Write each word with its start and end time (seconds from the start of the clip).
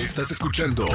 Estás 0.00 0.30
escuchando 0.30 0.86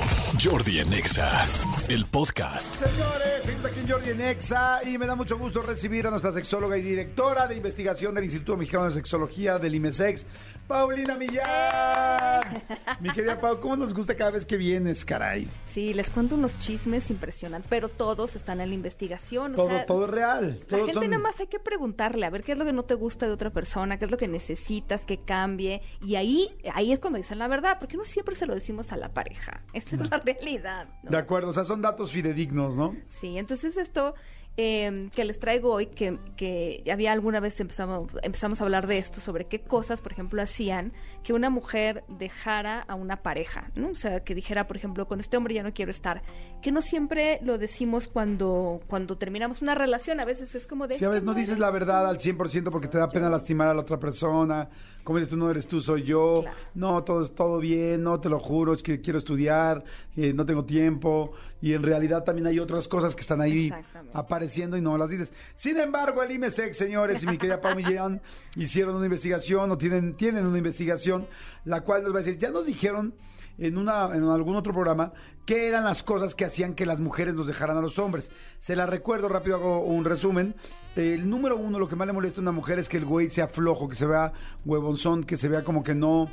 Jordi 0.43 0.79
en 0.79 0.91
Exa, 0.91 1.45
el 1.89 2.05
podcast. 2.07 2.73
Señores, 2.73 3.43
seguimos 3.43 3.65
aquí 3.67 3.79
en 3.81 3.87
Jordi 3.87 4.09
en 4.09 4.21
Exa 4.21 4.79
y 4.83 4.97
me 4.97 5.05
da 5.05 5.13
mucho 5.13 5.37
gusto 5.37 5.61
recibir 5.61 6.07
a 6.07 6.09
nuestra 6.09 6.31
sexóloga 6.31 6.75
y 6.75 6.81
directora 6.81 7.47
de 7.47 7.55
investigación 7.55 8.15
del 8.15 8.23
Instituto 8.23 8.57
Mexicano 8.57 8.85
de 8.85 8.93
Sexología 8.93 9.59
del 9.59 9.75
IMESEX, 9.75 10.25
Paulina 10.67 11.15
Millán. 11.17 12.63
Mi 12.99 13.11
querida 13.11 13.39
Pau, 13.39 13.59
¿cómo 13.59 13.75
nos 13.75 13.93
gusta 13.93 14.15
cada 14.15 14.31
vez 14.31 14.43
que 14.43 14.57
vienes, 14.57 15.05
caray? 15.05 15.47
Sí, 15.75 15.93
les 15.93 16.09
cuento 16.09 16.35
unos 16.35 16.57
chismes 16.57 17.11
impresionantes, 17.11 17.67
pero 17.69 17.89
todos 17.89 18.33
están 18.37 18.61
en 18.61 18.69
la 18.69 18.75
investigación. 18.75 19.51
o 19.53 19.55
Todo, 19.57 19.67
sea, 19.67 19.85
todo 19.85 20.05
es 20.05 20.09
real. 20.11 20.59
La 20.69 20.77
gente 20.77 20.93
son- 20.93 21.09
nada 21.09 21.21
más 21.21 21.37
hay 21.41 21.47
que 21.47 21.59
preguntarle, 21.59 22.25
a 22.25 22.29
ver 22.29 22.43
qué 22.43 22.53
es 22.53 22.57
lo 22.57 22.63
que 22.63 22.71
no 22.71 22.83
te 22.83 22.93
gusta 22.93 23.25
de 23.27 23.33
otra 23.33 23.49
persona, 23.49 23.99
qué 23.99 24.05
es 24.05 24.11
lo 24.11 24.15
que 24.17 24.29
necesitas 24.29 25.01
que 25.03 25.17
cambie. 25.17 25.81
Y 26.01 26.15
ahí, 26.15 26.55
ahí 26.73 26.93
es 26.93 26.99
cuando 26.99 27.17
dicen 27.17 27.39
la 27.39 27.49
verdad, 27.49 27.75
porque 27.77 27.97
no 27.97 28.05
siempre 28.05 28.35
se 28.35 28.45
lo 28.45 28.53
decimos 28.53 28.93
a 28.93 28.95
la 28.95 29.13
pareja. 29.13 29.63
Esa 29.73 29.97
es 29.97 30.09
la 30.09 30.17
realidad. 30.19 30.87
¿no? 31.03 31.11
De 31.11 31.17
acuerdo, 31.17 31.49
o 31.49 31.53
sea, 31.53 31.65
son 31.65 31.81
datos 31.81 32.09
fidedignos, 32.11 32.77
¿no? 32.77 32.95
Sí, 33.09 33.37
entonces 33.37 33.75
esto 33.75 34.15
eh, 34.57 35.09
que 35.13 35.25
les 35.25 35.39
traigo 35.39 35.71
hoy, 35.73 35.87
que, 35.87 36.17
que 36.37 36.83
había 36.91 37.11
alguna 37.11 37.39
vez 37.39 37.59
empezamos, 37.59 38.09
empezamos 38.21 38.61
a 38.61 38.63
hablar 38.63 38.87
de 38.87 38.97
esto, 38.97 39.19
sobre 39.19 39.45
qué 39.45 39.59
cosas, 39.61 40.01
por 40.01 40.11
ejemplo, 40.13 40.41
hacían 40.41 40.93
que 41.23 41.33
una 41.33 41.49
mujer 41.49 42.03
dejara 42.07 42.81
a 42.81 42.95
una 42.95 43.17
pareja, 43.17 43.71
¿no? 43.75 43.89
O 43.89 43.95
sea, 43.95 44.21
que 44.23 44.33
dijera, 44.35 44.67
por 44.67 44.77
ejemplo, 44.77 45.07
con 45.07 45.19
este 45.19 45.35
hombre 45.37 45.55
ya 45.55 45.63
no 45.63 45.73
quiero 45.73 45.91
estar, 45.91 46.21
que 46.61 46.71
no 46.71 46.81
siempre 46.81 47.39
lo 47.43 47.57
decimos 47.57 48.07
cuando, 48.07 48.79
cuando 48.87 49.17
terminamos 49.17 49.61
una 49.61 49.75
relación, 49.75 50.19
a 50.19 50.25
veces 50.25 50.55
es 50.55 50.67
como 50.67 50.87
de... 50.87 50.97
Si 50.97 51.03
a 51.03 51.07
"Es 51.07 51.11
veces 51.15 51.23
no 51.25 51.33
dices 51.33 51.59
la 51.59 51.71
verdad 51.71 52.07
al 52.07 52.17
100% 52.19 52.69
porque 52.71 52.87
te 52.87 52.97
da 52.97 53.09
pena 53.09 53.29
lastimar 53.29 53.67
a 53.67 53.73
la 53.73 53.81
otra 53.81 53.99
persona. 53.99 54.69
Como 55.03 55.19
dices 55.19 55.29
tú, 55.31 55.37
no 55.37 55.51
eres 55.51 55.67
tú, 55.67 55.81
soy 55.81 56.01
yo. 56.03 56.41
Claro. 56.41 56.57
No, 56.73 57.03
todo 57.03 57.23
es 57.23 57.35
todo 57.35 57.59
bien, 57.59 58.01
no 58.01 58.19
te 58.19 58.27
lo 58.27 58.39
juro, 58.39 58.73
es 58.73 58.81
que 58.81 59.01
quiero 59.01 59.19
estudiar, 59.19 59.83
eh, 60.15 60.33
no 60.33 60.45
tengo 60.47 60.65
tiempo. 60.65 61.33
Y 61.61 61.73
en 61.73 61.83
realidad 61.83 62.23
también 62.23 62.47
hay 62.47 62.59
otras 62.59 62.87
cosas 62.87 63.15
que 63.15 63.21
están 63.21 63.41
ahí 63.41 63.71
apareciendo 64.13 64.77
y 64.77 64.81
no 64.81 64.97
las 64.97 65.09
dices. 65.09 65.33
Sin 65.55 65.77
embargo, 65.77 66.21
el 66.21 66.31
IMESEX, 66.31 66.77
señores, 66.77 67.23
y 67.23 67.27
mi 67.27 67.37
querida 67.37 67.61
Pau 67.61 67.75
Millán, 67.75 68.21
hicieron 68.55 68.95
una 68.95 69.05
investigación 69.05 69.71
o 69.71 69.77
tienen, 69.77 70.15
tienen 70.15 70.45
una 70.45 70.57
investigación, 70.57 71.27
la 71.63 71.81
cual 71.81 72.03
nos 72.03 72.13
va 72.13 72.19
a 72.19 72.23
decir, 72.23 72.37
ya 72.37 72.51
nos 72.51 72.65
dijeron 72.65 73.15
en, 73.57 73.77
una, 73.77 74.09
en 74.13 74.23
algún 74.23 74.55
otro 74.55 74.73
programa 74.73 75.13
qué 75.45 75.67
eran 75.67 75.83
las 75.85 76.03
cosas 76.03 76.35
que 76.35 76.45
hacían 76.45 76.73
que 76.73 76.85
las 76.85 76.99
mujeres 76.99 77.33
nos 77.33 77.47
dejaran 77.47 77.77
a 77.77 77.81
los 77.81 77.99
hombres. 77.99 78.31
Se 78.59 78.75
las 78.75 78.89
recuerdo, 78.89 79.29
rápido 79.29 79.55
hago 79.55 79.83
un 79.83 80.05
resumen. 80.05 80.55
El 80.95 81.29
número 81.29 81.57
uno, 81.57 81.79
lo 81.79 81.87
que 81.87 81.95
más 81.95 82.07
le 82.07 82.13
molesta 82.13 82.41
a 82.41 82.43
una 82.43 82.51
mujer 82.51 82.79
es 82.79 82.89
que 82.89 82.97
el 82.97 83.05
güey 83.05 83.29
sea 83.29 83.47
flojo, 83.47 83.87
que 83.87 83.95
se 83.95 84.05
vea 84.05 84.33
huevonzón, 84.65 85.23
que 85.23 85.37
se 85.37 85.47
vea 85.47 85.63
como 85.63 85.83
que 85.83 85.93
no 85.95 86.29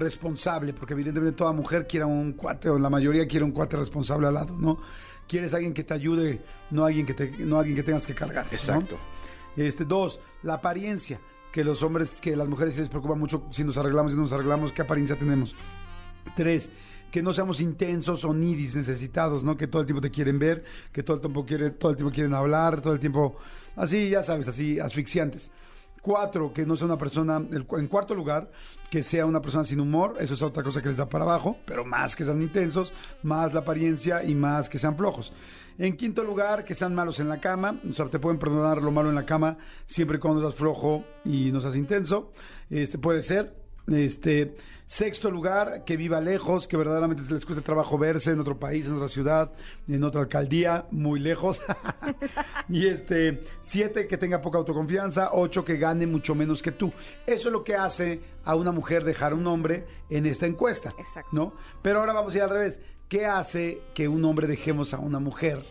responsable, 0.00 0.72
porque 0.72 0.94
evidentemente 0.94 1.36
toda 1.36 1.52
mujer 1.52 1.86
quiere 1.86 2.04
un 2.04 2.32
cuate, 2.32 2.68
o 2.68 2.78
la 2.78 2.90
mayoría 2.90 3.26
quiere 3.26 3.44
un 3.44 3.52
cuate 3.52 3.76
responsable 3.76 4.26
al 4.26 4.34
lado, 4.34 4.56
¿no? 4.58 4.78
Quieres 5.28 5.54
alguien 5.54 5.72
que 5.72 5.84
te 5.84 5.94
ayude, 5.94 6.40
no 6.70 6.84
alguien 6.84 7.06
que, 7.06 7.14
te, 7.14 7.30
no 7.30 7.58
alguien 7.58 7.76
que 7.76 7.84
tengas 7.84 8.06
que 8.06 8.14
cargar. 8.14 8.46
¿no? 8.46 8.52
Exacto. 8.52 8.96
Este, 9.56 9.84
dos, 9.84 10.18
la 10.42 10.54
apariencia, 10.54 11.20
que 11.52 11.62
los 11.62 11.82
hombres, 11.82 12.20
que 12.20 12.34
las 12.34 12.48
mujeres 12.48 12.74
sí 12.74 12.80
les 12.80 12.88
preocupa 12.88 13.14
mucho 13.14 13.46
si 13.50 13.62
nos 13.62 13.76
arreglamos, 13.76 14.12
si 14.12 14.16
no 14.16 14.22
nos 14.22 14.32
arreglamos, 14.32 14.72
qué 14.72 14.82
apariencia 14.82 15.16
tenemos. 15.16 15.54
Tres, 16.34 16.70
que 17.10 17.22
no 17.22 17.32
seamos 17.32 17.60
intensos 17.60 18.24
o 18.24 18.32
nidis, 18.32 18.76
necesitados, 18.76 19.44
¿no? 19.44 19.56
Que 19.56 19.66
todo 19.66 19.82
el 19.82 19.86
tiempo 19.86 20.00
te 20.00 20.10
quieren 20.10 20.38
ver, 20.38 20.64
que 20.92 21.02
todo 21.02 21.16
el 21.16 21.20
tiempo 21.20 21.44
quiere, 21.44 21.70
todo 21.70 21.90
el 21.90 21.96
tiempo 21.96 22.12
quieren 22.12 22.34
hablar, 22.34 22.80
todo 22.80 22.92
el 22.92 23.00
tiempo, 23.00 23.36
así, 23.76 24.10
ya 24.10 24.22
sabes, 24.22 24.48
así, 24.48 24.78
asfixiantes. 24.78 25.50
Cuatro, 26.00 26.52
que 26.52 26.64
no 26.64 26.76
sea 26.76 26.86
una 26.86 26.96
persona, 26.96 27.36
en 27.50 27.86
cuarto 27.88 28.14
lugar, 28.14 28.50
que 28.90 29.02
sea 29.02 29.26
una 29.26 29.40
persona 29.40 29.64
sin 29.64 29.80
humor, 29.80 30.16
eso 30.18 30.34
es 30.34 30.42
otra 30.42 30.62
cosa 30.62 30.80
que 30.82 30.88
les 30.88 30.96
da 30.96 31.08
para 31.08 31.24
abajo, 31.24 31.58
pero 31.64 31.84
más 31.84 32.16
que 32.16 32.24
sean 32.24 32.42
intensos, 32.42 32.92
más 33.22 33.52
la 33.52 33.60
apariencia 33.60 34.24
y 34.24 34.34
más 34.34 34.68
que 34.68 34.78
sean 34.78 34.96
flojos. 34.96 35.32
En 35.78 35.96
quinto 35.96 36.24
lugar, 36.24 36.64
que 36.64 36.74
sean 36.74 36.94
malos 36.94 37.20
en 37.20 37.28
la 37.28 37.40
cama, 37.40 37.76
o 37.88 37.92
sea, 37.92 38.06
te 38.06 38.18
pueden 38.18 38.38
perdonar 38.38 38.82
lo 38.82 38.90
malo 38.90 39.08
en 39.08 39.14
la 39.14 39.24
cama 39.24 39.56
siempre 39.86 40.18
cuando 40.18 40.40
seas 40.40 40.54
flojo 40.54 41.04
y 41.24 41.52
no 41.52 41.60
seas 41.60 41.76
intenso, 41.76 42.32
este 42.68 42.98
puede 42.98 43.22
ser. 43.22 43.54
Este, 43.86 44.56
sexto 44.90 45.30
lugar, 45.30 45.84
que 45.84 45.96
viva 45.96 46.20
lejos, 46.20 46.66
que 46.66 46.76
verdaderamente 46.76 47.22
les 47.32 47.46
cueste 47.46 47.62
trabajo 47.62 47.96
verse 47.96 48.32
en 48.32 48.40
otro 48.40 48.58
país, 48.58 48.88
en 48.88 48.94
otra 48.94 49.06
ciudad, 49.06 49.52
en 49.86 50.02
otra 50.02 50.22
alcaldía, 50.22 50.86
muy 50.90 51.20
lejos. 51.20 51.62
y 52.68 52.88
este, 52.88 53.44
siete, 53.60 54.08
que 54.08 54.18
tenga 54.18 54.42
poca 54.42 54.58
autoconfianza, 54.58 55.30
ocho, 55.32 55.64
que 55.64 55.76
gane 55.76 56.08
mucho 56.08 56.34
menos 56.34 56.60
que 56.60 56.72
tú. 56.72 56.92
Eso 57.24 57.48
es 57.48 57.52
lo 57.52 57.62
que 57.62 57.76
hace 57.76 58.20
a 58.44 58.56
una 58.56 58.72
mujer 58.72 59.04
dejar 59.04 59.30
a 59.30 59.36
un 59.36 59.46
hombre 59.46 59.86
en 60.10 60.26
esta 60.26 60.46
encuesta. 60.46 60.92
Exacto. 60.98 61.30
¿No? 61.30 61.54
Pero 61.82 62.00
ahora 62.00 62.12
vamos 62.12 62.34
a 62.34 62.38
ir 62.38 62.42
al 62.42 62.50
revés. 62.50 62.80
¿Qué 63.08 63.26
hace 63.26 63.82
que 63.94 64.08
un 64.08 64.24
hombre 64.24 64.48
dejemos 64.48 64.92
a 64.92 64.98
una 64.98 65.20
mujer? 65.20 65.62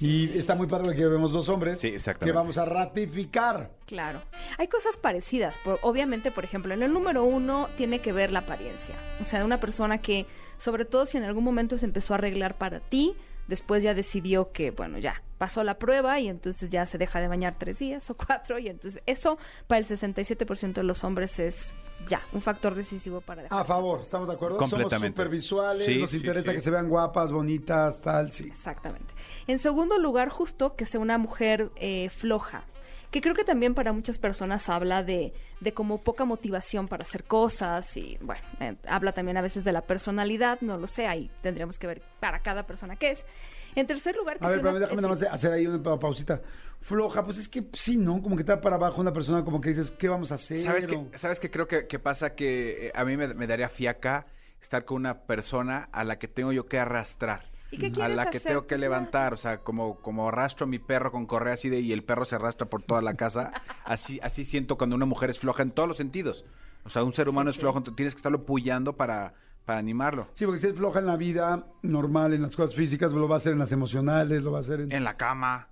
Y 0.00 0.38
está 0.38 0.54
muy 0.54 0.66
padre 0.66 0.96
que 0.96 1.06
vemos 1.06 1.30
dos 1.32 1.48
hombres 1.48 1.80
Sí, 1.80 1.88
exactamente. 1.88 2.26
que 2.26 2.32
vamos 2.32 2.56
a 2.58 2.64
ratificar. 2.64 3.70
Claro. 3.86 4.20
Hay 4.58 4.68
cosas 4.68 4.96
parecidas. 4.96 5.58
Por, 5.58 5.78
obviamente, 5.82 6.30
por 6.30 6.44
ejemplo, 6.44 6.72
en 6.72 6.82
el 6.82 6.92
número 6.92 7.24
uno 7.24 7.68
tiene 7.76 8.00
que 8.00 8.12
ver 8.12 8.32
la 8.32 8.40
apariencia. 8.40 8.94
O 9.20 9.24
sea, 9.24 9.44
una 9.44 9.60
persona 9.60 9.98
que, 9.98 10.26
sobre 10.58 10.84
todo 10.84 11.06
si 11.06 11.16
en 11.18 11.24
algún 11.24 11.44
momento 11.44 11.76
se 11.76 11.84
empezó 11.84 12.14
a 12.14 12.16
arreglar 12.16 12.56
para 12.56 12.80
ti, 12.80 13.14
después 13.50 13.82
ya 13.82 13.92
decidió 13.92 14.52
que, 14.52 14.70
bueno, 14.70 14.96
ya 14.98 15.22
pasó 15.36 15.62
la 15.64 15.78
prueba 15.78 16.18
y 16.20 16.28
entonces 16.28 16.70
ya 16.70 16.86
se 16.86 16.96
deja 16.96 17.20
de 17.20 17.28
bañar 17.28 17.56
tres 17.58 17.78
días 17.78 18.08
o 18.08 18.14
cuatro. 18.16 18.58
Y 18.58 18.68
entonces 18.68 19.02
eso 19.04 19.36
para 19.66 19.80
el 19.80 19.86
67% 19.86 20.72
de 20.72 20.82
los 20.82 21.04
hombres 21.04 21.38
es 21.38 21.74
ya 22.08 22.22
un 22.32 22.40
factor 22.40 22.74
decisivo 22.74 23.20
para 23.20 23.42
dejar. 23.42 23.60
A 23.60 23.64
favor, 23.64 24.00
¿estamos 24.00 24.28
de 24.28 24.34
acuerdo? 24.34 24.56
Somos 24.56 24.70
Completamente. 24.70 25.08
súper 25.16 25.28
visuales, 25.28 25.84
Sí, 25.84 25.98
nos 25.98 26.10
sí, 26.10 26.16
interesa 26.18 26.50
sí. 26.52 26.56
que 26.56 26.60
se 26.62 26.70
vean 26.70 26.88
guapas, 26.88 27.30
bonitas, 27.32 28.00
tal, 28.00 28.32
sí. 28.32 28.44
Exactamente. 28.48 29.12
En 29.46 29.58
segundo 29.58 29.98
lugar, 29.98 30.30
justo 30.30 30.76
que 30.76 30.86
sea 30.86 31.00
una 31.00 31.18
mujer 31.18 31.70
eh, 31.76 32.08
floja, 32.08 32.64
que 33.10 33.20
creo 33.20 33.34
que 33.34 33.44
también 33.44 33.74
para 33.74 33.92
muchas 33.92 34.18
personas 34.18 34.68
habla 34.68 35.02
de, 35.02 35.32
de 35.60 35.72
como 35.72 35.98
poca 36.02 36.24
motivación 36.24 36.86
para 36.88 37.02
hacer 37.02 37.24
cosas 37.24 37.96
y, 37.96 38.18
bueno, 38.20 38.42
eh, 38.60 38.76
habla 38.86 39.12
también 39.12 39.36
a 39.36 39.42
veces 39.42 39.64
de 39.64 39.72
la 39.72 39.80
personalidad, 39.82 40.60
no 40.60 40.76
lo 40.78 40.86
sé, 40.86 41.06
ahí 41.06 41.30
tendríamos 41.42 41.78
que 41.78 41.86
ver 41.86 42.02
para 42.20 42.40
cada 42.40 42.66
persona 42.66 42.96
qué 42.96 43.10
es. 43.12 43.26
En 43.74 43.86
tercer 43.86 44.16
lugar, 44.16 44.38
que 44.38 44.44
A 44.44 44.48
ver, 44.48 44.58
pero 44.58 44.70
una- 44.70 44.80
déjame 44.80 44.96
es- 45.00 45.02
nada 45.02 45.14
más 45.14 45.22
hacer 45.34 45.52
ahí 45.52 45.66
una 45.66 45.82
pa- 45.82 45.98
pausita. 45.98 46.40
Floja, 46.80 47.24
pues 47.24 47.38
es 47.38 47.48
que 47.48 47.64
sí, 47.72 47.96
¿no? 47.96 48.20
Como 48.22 48.34
que 48.36 48.42
está 48.42 48.60
para 48.60 48.76
abajo 48.76 49.00
una 49.00 49.12
persona 49.12 49.44
como 49.44 49.60
que 49.60 49.68
dices, 49.68 49.90
¿qué 49.92 50.08
vamos 50.08 50.32
a 50.32 50.36
hacer? 50.36 50.58
¿Sabes 50.58 50.86
O- 50.86 50.88
qué, 51.10 51.18
¿Sabes 51.18 51.38
qué 51.40 51.50
creo 51.50 51.68
que, 51.68 51.86
que 51.86 51.98
pasa? 51.98 52.34
Que 52.34 52.86
eh, 52.88 52.92
a 52.94 53.04
mí 53.04 53.16
me, 53.16 53.28
me 53.34 53.46
daría 53.46 53.68
fiaca 53.68 54.26
estar 54.62 54.84
con 54.84 54.96
una 54.96 55.20
persona 55.22 55.88
a 55.92 56.04
la 56.04 56.18
que 56.18 56.26
tengo 56.26 56.52
yo 56.52 56.66
que 56.66 56.78
arrastrar. 56.78 57.42
¿Y 57.70 57.78
qué 57.78 57.86
a 57.86 57.90
quieres 57.90 58.16
la 58.16 58.30
que 58.30 58.38
hacer? 58.38 58.52
tengo 58.52 58.66
que 58.66 58.74
Pues 58.74 58.80
levantar, 58.80 59.34
o 59.34 59.36
sea, 59.36 59.58
como, 59.58 59.96
como 60.00 60.28
arrastro 60.28 60.64
a 60.64 60.68
mi 60.68 60.78
perro 60.78 61.12
con 61.12 61.26
correa 61.26 61.54
así 61.54 61.68
de 61.68 61.80
y 61.80 61.92
el 61.92 62.02
perro 62.02 62.24
se 62.24 62.34
arrastra 62.36 62.68
por 62.68 62.82
toda 62.82 63.02
la 63.02 63.14
casa, 63.14 63.52
así, 63.84 64.18
así 64.22 64.44
siento 64.44 64.76
cuando 64.76 64.96
una 64.96 65.06
mujer 65.06 65.30
es 65.30 65.38
floja 65.38 65.62
en 65.62 65.70
todos 65.70 65.88
los 65.88 65.96
sentidos. 65.96 66.44
O 66.84 66.90
sea, 66.90 67.04
un 67.04 67.12
ser 67.12 67.28
humano 67.28 67.50
es 67.50 67.58
flojo, 67.58 67.78
entonces 67.78 67.96
tienes 67.96 68.14
que 68.14 68.18
estarlo 68.18 68.44
puyando 68.44 68.96
para, 68.96 69.34
para 69.66 69.78
animarlo. 69.78 70.28
Sí, 70.34 70.46
porque 70.46 70.60
si 70.60 70.66
es 70.68 70.74
floja 70.74 71.00
en 71.00 71.06
la 71.06 71.16
vida 71.16 71.66
normal, 71.82 72.32
en 72.32 72.42
las 72.42 72.56
cosas 72.56 72.74
físicas, 72.74 73.12
lo 73.12 73.28
va 73.28 73.36
a 73.36 73.38
hacer 73.38 73.52
en 73.52 73.58
las 73.58 73.72
emocionales, 73.72 74.42
lo 74.42 74.52
va 74.52 74.58
a 74.58 74.60
hacer 74.62 74.80
en... 74.80 74.92
En 74.92 75.04
la 75.04 75.16
cama. 75.16 75.68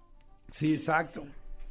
Sí, 0.51 0.75
exacto. 0.75 1.25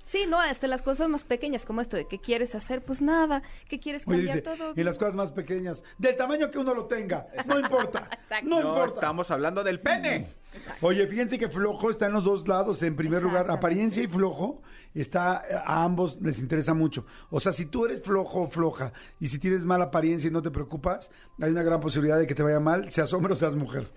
Sí, 0.08 0.26
no, 0.28 0.40
hasta 0.40 0.68
las 0.68 0.82
cosas 0.82 1.10
más 1.10 1.26
pequeñas 1.26 1.66
como 1.66 1.82
esto 1.82 1.98
de 1.98 2.08
qué 2.08 2.18
quieres 2.20 2.56
hacer, 2.56 2.82
pues 2.84 3.02
nada, 3.02 3.44
qué 3.68 3.78
quieres 3.80 4.04
Oye, 4.08 4.26
cambiar 4.26 4.38
dice, 4.38 4.58
todo. 4.58 4.74
en 4.76 4.86
las 4.86 4.98
cosas 4.98 5.16
más 5.16 5.34
pequeñas, 5.34 5.84
del 5.98 6.16
tamaño 6.16 6.50
que 6.50 6.60
uno 6.60 6.74
lo 6.74 6.86
tenga, 6.86 7.28
no 7.46 7.60
importa, 7.60 8.08
Exacto. 8.24 8.48
no, 8.50 8.62
No, 8.62 8.70
importa. 8.70 8.96
estamos 8.96 9.30
hablando 9.32 9.66
del 9.66 9.82
pene. 9.82 10.34
Oye, 10.82 11.06
fíjense 11.08 11.38
que 11.38 11.50
flojo 11.50 11.90
está 11.90 12.08
en 12.08 12.14
los 12.14 12.24
dos 12.24 12.48
lados. 12.48 12.82
En 12.82 12.96
primer 12.96 13.22
lugar, 13.22 13.52
apariencia 13.52 14.02
y 14.02 14.08
flojo 14.08 14.62
está 14.96 15.44
a 15.66 15.84
ambos 15.84 16.20
les 16.22 16.40
interesa 16.40 16.74
mucho. 16.74 17.06
O 17.30 17.40
sea, 17.42 17.52
si 17.52 17.66
tú 17.68 17.86
eres 17.86 18.02
flojo 18.02 18.42
o 18.44 18.48
floja 18.50 18.94
y 19.20 19.28
si 19.28 19.38
tienes 19.40 19.66
mala 19.66 19.86
apariencia 19.86 20.30
y 20.30 20.32
no 20.32 20.42
te 20.42 20.50
preocupas, 20.50 21.12
hay 21.40 21.52
una 21.52 21.62
gran 21.64 21.80
posibilidad 21.82 22.18
de 22.18 22.26
que 22.26 22.34
te 22.34 22.42
vaya 22.44 22.60
mal, 22.62 22.92
seas 22.92 23.12
hombre 23.14 23.34
o 23.34 23.36
seas 23.36 23.56
mujer. 23.56 23.88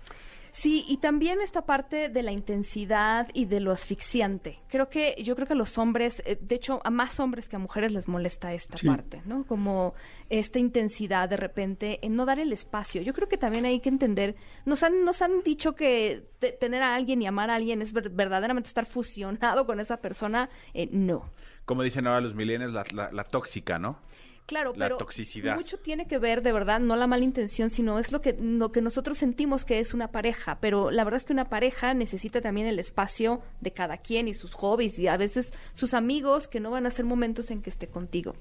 Sí, 0.53 0.83
y 0.87 0.97
también 0.97 1.39
esta 1.41 1.65
parte 1.65 2.09
de 2.09 2.23
la 2.23 2.31
intensidad 2.33 3.29
y 3.33 3.45
de 3.45 3.59
lo 3.61 3.71
asfixiante. 3.71 4.59
Creo 4.67 4.89
que, 4.89 5.15
yo 5.23 5.35
creo 5.35 5.47
que 5.47 5.53
a 5.53 5.55
los 5.55 5.77
hombres, 5.77 6.21
eh, 6.25 6.37
de 6.41 6.55
hecho, 6.55 6.81
a 6.83 6.89
más 6.89 7.19
hombres 7.21 7.47
que 7.47 7.55
a 7.55 7.59
mujeres 7.59 7.93
les 7.93 8.07
molesta 8.07 8.53
esta 8.53 8.77
Sí. 8.77 8.85
parte, 8.87 9.21
¿no? 9.25 9.45
Como 9.45 9.93
esta 10.29 10.59
intensidad 10.59 11.29
de 11.29 11.37
repente 11.37 11.99
en 12.05 12.15
no 12.15 12.25
dar 12.25 12.39
el 12.39 12.51
espacio. 12.51 13.01
Yo 13.01 13.13
creo 13.13 13.29
que 13.29 13.37
también 13.37 13.63
hay 13.65 13.79
que 13.79 13.89
entender, 13.89 14.35
nos 14.65 14.83
han, 14.83 15.05
nos 15.05 15.21
han 15.21 15.41
dicho 15.43 15.73
que 15.73 16.27
te- 16.39 16.51
tener 16.51 16.81
a 16.83 16.95
alguien 16.95 17.21
y 17.21 17.27
amar 17.27 17.49
a 17.49 17.55
alguien 17.55 17.81
es 17.81 17.93
ver- 17.93 18.09
verdaderamente 18.09 18.67
estar 18.67 18.85
fusionado 18.85 19.65
con 19.65 19.79
esa 19.79 19.97
persona. 19.97 20.49
Eh, 20.73 20.89
no. 20.91 21.29
Como 21.65 21.83
dicen 21.83 22.07
ahora 22.07 22.19
los 22.21 22.35
millennials, 22.35 22.73
la, 22.73 22.83
la- 22.93 23.11
la 23.11 23.23
tóxica, 23.23 23.79
¿no? 23.79 23.99
Claro, 24.45 24.73
La 24.75 24.85
pero 24.85 24.97
toxicidad. 24.97 25.55
mucho 25.55 25.77
tiene 25.79 26.07
que 26.07 26.17
ver, 26.17 26.41
de 26.41 26.51
verdad, 26.51 26.79
no 26.79 26.95
la 26.95 27.07
mala 27.07 27.23
intención, 27.23 27.69
sino 27.69 27.99
es 27.99 28.11
lo 28.11 28.21
que, 28.21 28.33
lo 28.33 28.71
que 28.71 28.81
nosotros 28.81 29.17
sentimos 29.17 29.63
que 29.63 29.79
es 29.79 29.93
una 29.93 30.11
pareja. 30.11 30.57
Pero 30.59 30.91
la 30.91 31.03
verdad 31.03 31.19
es 31.19 31.25
que 31.25 31.33
una 31.33 31.45
pareja 31.49 31.93
necesita 31.93 32.41
también 32.41 32.67
el 32.67 32.77
espacio 32.79 33.41
de 33.61 33.71
cada 33.71 33.97
quien 33.97 34.27
y 34.27 34.33
sus 34.33 34.53
hobbies 34.53 34.99
y 34.99 35.07
a 35.07 35.15
veces 35.17 35.53
sus 35.73 35.93
amigos 35.93 36.47
que 36.47 36.59
no 36.59 36.71
van 36.71 36.85
a 36.85 36.91
ser 36.91 37.05
momentos 37.05 37.49
en 37.51 37.61
que 37.61 37.69
esté 37.69 37.87
contigo. 37.87 38.35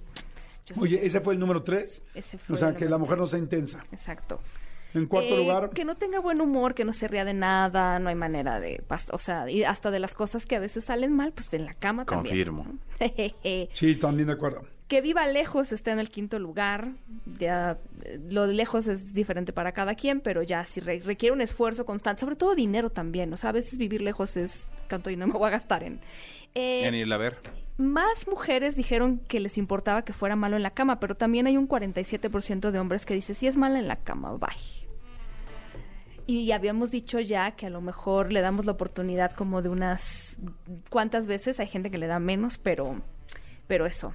Yo 0.67 0.75
Oye, 0.81 1.05
ese 1.07 1.21
fue 1.21 1.35
el 1.35 1.41
número 1.41 1.63
tres. 1.63 2.03
Ese 2.15 2.39
fue 2.39 2.55
O 2.55 2.57
sea, 2.59 2.71
el 2.71 2.77
que 2.77 2.87
la 2.87 2.99
mujer 2.99 3.19
no 3.19 3.27
sea 3.27 3.39
intensa. 3.39 3.81
Exacto. 3.93 4.41
En 4.93 5.07
cuarto 5.07 5.35
Eh, 5.35 5.39
lugar, 5.39 5.71
Que 5.71 5.85
no 5.85 5.97
tenga 5.97 6.19
buen 6.19 6.41
humor, 6.41 6.75
que 6.75 6.85
no 6.85 6.93
se 6.93 7.07
ría 7.07 7.25
de 7.25 7.35
nada, 7.35 8.01
no 8.01 8.09
hay 8.09 8.17
manera 8.17 8.59
de... 8.59 8.83
O 9.13 9.19
sea, 9.19 9.49
y 9.49 9.63
hasta 9.63 9.93
de 9.93 10.01
las 10.01 10.15
cosas 10.15 10.47
que 10.47 10.57
a 10.57 10.59
veces 10.59 10.85
salen 10.85 11.13
mal, 11.15 11.33
pues 11.33 11.53
en 11.55 11.65
la 11.65 11.75
cama 11.75 12.05
también. 12.05 12.35
Confirmo. 12.35 12.67
sí, 13.75 13.95
también 13.97 14.27
de 14.27 14.33
acuerdo. 14.33 14.63
Que 14.91 15.01
viva 15.01 15.27
lejos 15.27 15.73
está 15.73 15.93
en 15.93 16.01
el 16.01 16.11
quinto 16.11 16.39
lugar. 16.39 16.93
Ya 17.39 17.79
eh, 18.05 18.19
lo 18.29 18.47
de 18.47 18.53
lejos 18.55 18.89
es 18.89 19.15
diferente 19.15 19.53
para 19.55 19.73
cada 19.73 19.95
quien, 19.95 20.21
pero 20.21 20.43
ya 20.43 20.65
sí 20.67 20.81
re- 20.81 21.01
requiere 21.01 21.33
un 21.33 21.41
esfuerzo 21.41 21.87
constante, 21.87 22.21
sobre 22.21 22.37
todo 22.37 22.55
dinero 22.55 22.91
también. 22.91 23.33
O 23.33 23.37
sea, 23.39 23.51
a 23.51 23.53
veces 23.53 23.79
vivir 23.79 24.03
lejos 24.03 24.37
es 24.37 24.67
canto 24.89 25.09
y 25.09 25.17
no 25.17 25.27
me 25.27 25.33
voy 25.35 25.47
a 25.47 25.51
gastar 25.51 25.85
en. 25.85 26.01
Eh, 26.55 26.85
En 26.87 26.95
irla 26.97 27.15
a 27.15 27.19
ver. 27.19 27.37
más 27.79 28.27
mujeres 28.27 28.75
dijeron 28.77 29.21
que 29.29 29.39
les 29.39 29.57
importaba 29.57 30.03
que 30.05 30.13
fuera 30.13 30.35
malo 30.37 30.57
en 30.57 30.65
la 30.65 30.73
cama, 30.73 30.99
pero 31.01 31.15
también 31.15 31.47
hay 31.47 31.57
un 31.57 31.69
47% 31.69 32.71
de 32.73 32.79
hombres 32.81 33.07
que 33.07 33.15
dice 33.15 33.35
si 33.35 33.47
es 33.47 33.57
mala 33.57 33.79
en 33.79 33.87
la 33.89 33.97
cama, 33.97 34.33
bye. 34.33 34.49
Y 36.27 36.53
habíamos 36.53 36.91
dicho 36.91 37.19
ya 37.19 37.53
que 37.53 37.67
a 37.67 37.71
lo 37.71 37.81
mejor 37.81 38.31
le 38.33 38.41
damos 38.41 38.67
la 38.67 38.73
oportunidad 38.73 39.33
como 39.35 39.63
de 39.63 39.69
unas 39.69 40.37
cuantas 40.89 41.27
veces, 41.27 41.59
hay 41.61 41.67
gente 41.67 41.91
que 41.91 41.99
le 41.99 42.07
da 42.07 42.19
menos, 42.21 42.59
pero, 42.59 43.01
pero 43.67 43.87
eso. 43.87 44.15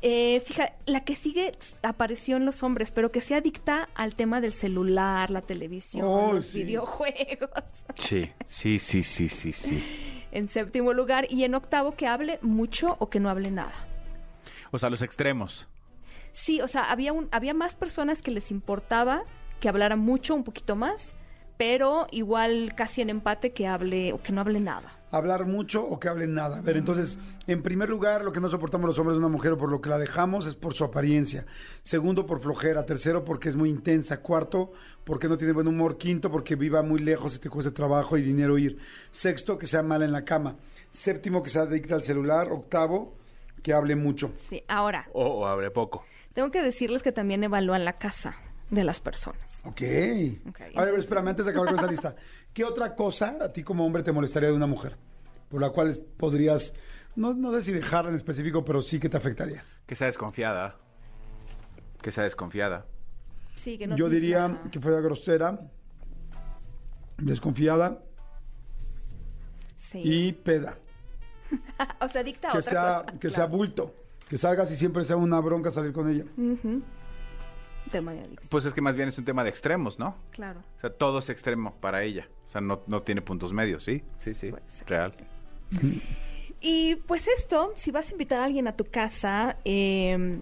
Eh, 0.00 0.40
fija, 0.46 0.74
la 0.86 1.04
que 1.04 1.16
sigue 1.16 1.58
apareció 1.82 2.36
en 2.36 2.46
los 2.46 2.62
hombres, 2.62 2.92
pero 2.92 3.10
que 3.10 3.20
se 3.20 3.34
adicta 3.34 3.88
al 3.96 4.14
tema 4.14 4.40
del 4.40 4.52
celular, 4.52 5.30
la 5.30 5.40
televisión, 5.42 6.06
Oh, 6.06 6.32
los 6.34 6.46
sí. 6.46 6.62
videojuegos. 6.62 7.50
Sí, 7.94 8.30
sí, 8.46 8.78
sí, 8.78 9.02
sí, 9.02 9.28
sí, 9.28 9.52
sí. 9.52 9.82
En 10.30 10.48
séptimo 10.48 10.92
lugar 10.92 11.26
y 11.30 11.42
en 11.42 11.54
octavo 11.56 11.92
que 11.92 12.06
hable 12.06 12.38
mucho 12.42 12.96
o 13.00 13.10
que 13.10 13.18
no 13.18 13.28
hable 13.28 13.50
nada. 13.50 13.72
O 14.70 14.78
sea, 14.78 14.88
los 14.90 15.02
extremos. 15.02 15.66
Sí, 16.32 16.60
o 16.60 16.68
sea, 16.68 16.90
había, 16.92 17.12
un, 17.12 17.28
había 17.32 17.54
más 17.54 17.74
personas 17.74 18.22
que 18.22 18.30
les 18.30 18.50
importaba 18.52 19.24
que 19.58 19.68
hablara 19.68 19.96
mucho, 19.96 20.34
un 20.36 20.44
poquito 20.44 20.76
más, 20.76 21.14
pero 21.56 22.06
igual 22.12 22.74
casi 22.76 23.00
en 23.00 23.10
empate 23.10 23.52
que 23.52 23.66
hable 23.66 24.12
o 24.12 24.22
que 24.22 24.30
no 24.30 24.42
hable 24.42 24.60
nada. 24.60 24.92
Hablar 25.10 25.46
mucho 25.46 25.84
o 25.86 25.98
que 25.98 26.08
hablen 26.08 26.34
nada. 26.34 26.58
A 26.58 26.60
ver, 26.60 26.76
entonces, 26.76 27.18
en 27.46 27.62
primer 27.62 27.88
lugar, 27.88 28.22
lo 28.24 28.32
que 28.32 28.40
no 28.40 28.48
soportamos 28.50 28.88
los 28.88 28.98
hombres 28.98 29.14
de 29.14 29.18
una 29.24 29.28
mujer 29.32 29.52
o 29.52 29.58
por 29.58 29.70
lo 29.70 29.80
que 29.80 29.88
la 29.88 29.96
dejamos 29.98 30.46
es 30.46 30.54
por 30.54 30.74
su 30.74 30.84
apariencia. 30.84 31.46
Segundo, 31.82 32.26
por 32.26 32.40
flojera. 32.40 32.84
Tercero, 32.84 33.24
porque 33.24 33.48
es 33.48 33.56
muy 33.56 33.70
intensa. 33.70 34.20
Cuarto, 34.20 34.72
porque 35.04 35.28
no 35.28 35.38
tiene 35.38 35.52
buen 35.54 35.66
humor. 35.66 35.96
Quinto, 35.96 36.30
porque 36.30 36.56
viva 36.56 36.82
muy 36.82 36.98
lejos 36.98 37.34
y 37.36 37.38
te 37.38 37.48
cueste 37.48 37.70
trabajo 37.70 38.16
y 38.18 38.22
dinero 38.22 38.58
ir. 38.58 38.78
Sexto, 39.10 39.56
que 39.58 39.66
sea 39.66 39.82
mala 39.82 40.04
en 40.04 40.12
la 40.12 40.24
cama. 40.24 40.56
Séptimo, 40.90 41.42
que 41.42 41.50
sea 41.50 41.62
adicta 41.62 41.94
al 41.94 42.02
celular. 42.04 42.52
Octavo, 42.52 43.16
que 43.62 43.72
hable 43.72 43.96
mucho. 43.96 44.30
Sí, 44.48 44.62
ahora, 44.68 45.08
O, 45.14 45.24
o 45.24 45.46
hable 45.46 45.70
poco. 45.70 46.04
tengo 46.34 46.50
que 46.50 46.62
decirles 46.62 47.02
que 47.02 47.12
también 47.12 47.42
evalúan 47.44 47.84
la 47.84 47.94
casa 47.94 48.36
de 48.70 48.84
las 48.84 49.00
personas. 49.00 49.60
Ok. 49.64 49.82
Ok. 50.48 50.60
A 50.76 50.84
ver, 50.84 50.94
espérame, 50.98 51.28
antes 51.28 51.46
de 51.46 51.50
acabar 51.52 51.68
con 51.70 51.78
esa 51.78 51.90
lista. 51.90 52.14
¿Qué 52.52 52.64
otra 52.64 52.94
cosa 52.94 53.36
a 53.40 53.52
ti 53.52 53.62
como 53.62 53.84
hombre 53.84 54.02
te 54.02 54.12
molestaría 54.12 54.48
de 54.50 54.54
una 54.54 54.66
mujer? 54.66 54.96
Por 55.48 55.60
la 55.60 55.70
cual 55.70 55.94
podrías, 56.16 56.74
no, 57.16 57.32
no 57.32 57.52
sé 57.52 57.62
si 57.62 57.72
dejarla 57.72 58.10
en 58.10 58.16
específico, 58.16 58.64
pero 58.64 58.82
sí 58.82 58.98
que 59.00 59.08
te 59.08 59.16
afectaría. 59.16 59.64
Que 59.86 59.94
sea 59.94 60.06
desconfiada. 60.06 60.76
Que 62.02 62.10
sea 62.12 62.24
desconfiada. 62.24 62.86
Sí, 63.56 63.76
que 63.78 63.86
no 63.86 63.96
Yo 63.96 64.08
diría 64.08 64.60
que 64.70 64.78
fuera 64.80 65.00
grosera, 65.00 65.58
desconfiada 67.16 67.98
Sí. 69.90 70.00
y 70.04 70.32
peda. 70.32 70.76
o 72.00 72.08
sea, 72.08 72.22
dicta 72.22 72.50
Que 72.50 72.58
otra 72.58 72.70
sea, 72.70 73.02
cosa. 73.06 73.18
que 73.18 73.30
sea 73.30 73.46
bulto. 73.46 73.94
Que 74.28 74.36
salgas 74.36 74.70
y 74.70 74.76
siempre 74.76 75.04
sea 75.06 75.16
una 75.16 75.40
bronca 75.40 75.70
salir 75.70 75.92
con 75.92 76.10
ella. 76.10 76.24
Ujú. 76.36 76.82
Tema 77.90 78.12
de 78.12 78.20
adicción. 78.20 78.48
Pues 78.50 78.64
es 78.64 78.74
que 78.74 78.80
más 78.80 78.96
bien 78.96 79.08
es 79.08 79.18
un 79.18 79.24
tema 79.24 79.44
de 79.44 79.50
extremos, 79.50 79.98
¿no? 79.98 80.16
Claro. 80.30 80.60
O 80.76 80.80
sea, 80.80 80.90
todo 80.90 81.18
es 81.18 81.28
extremo 81.30 81.74
para 81.80 82.02
ella. 82.02 82.28
O 82.46 82.50
sea, 82.50 82.60
no, 82.60 82.82
no 82.86 83.02
tiene 83.02 83.22
puntos 83.22 83.52
medios, 83.52 83.84
¿sí? 83.84 84.02
Sí, 84.18 84.34
sí. 84.34 84.50
Puede 84.50 84.70
ser. 84.70 84.88
Real. 84.88 85.14
Y 86.60 86.96
pues 86.96 87.28
esto, 87.28 87.72
si 87.76 87.90
vas 87.90 88.08
a 88.08 88.12
invitar 88.12 88.40
a 88.40 88.44
alguien 88.44 88.66
a 88.68 88.76
tu 88.76 88.84
casa, 88.84 89.58
eh, 89.64 90.40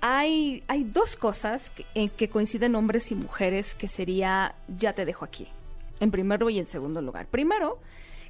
hay, 0.00 0.62
hay 0.68 0.84
dos 0.84 1.16
cosas 1.16 1.70
que, 1.70 1.84
en 1.94 2.08
que 2.08 2.28
coinciden 2.28 2.74
hombres 2.74 3.10
y 3.10 3.14
mujeres 3.14 3.74
que 3.74 3.88
sería, 3.88 4.54
ya 4.68 4.92
te 4.92 5.04
dejo 5.04 5.24
aquí, 5.24 5.48
en 6.00 6.10
primer 6.10 6.40
y 6.50 6.58
en 6.58 6.66
segundo 6.66 7.02
lugar. 7.02 7.26
Primero, 7.26 7.80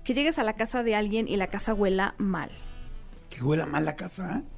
que 0.04 0.14
llegues 0.14 0.38
a 0.38 0.44
la 0.44 0.54
casa 0.54 0.82
de 0.82 0.94
alguien 0.94 1.28
y 1.28 1.36
la 1.36 1.48
casa 1.48 1.74
huela 1.74 2.14
mal. 2.18 2.50
Que 3.30 3.42
huela 3.42 3.66
mal 3.66 3.84
la 3.84 3.96
casa, 3.96 4.38
¿eh? 4.38 4.57